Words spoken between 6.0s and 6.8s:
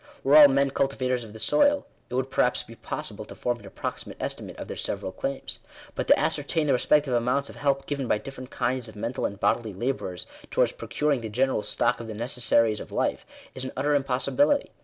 to ascertain the